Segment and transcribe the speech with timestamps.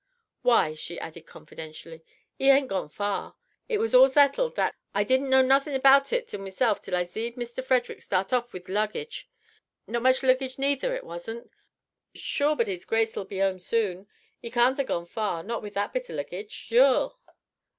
[0.41, 2.03] Why!" she added confidentially,
[2.39, 3.35] "'e ain't gone far.
[3.69, 7.03] It was all zettled that zuddint I didn't know nothing about it myzelf till I
[7.05, 7.63] zeed Mr.
[7.63, 9.25] Frederick start off wi' th' liggage.
[9.85, 11.51] Not much liggage neither it wasn't.
[12.15, 14.07] Sure but 'Is Grace'll be 'ome zoon.
[14.41, 15.43] 'E can't 'ave gone far.
[15.43, 16.67] Not wi' that bit o' liggage.
[16.69, 17.15] Zure."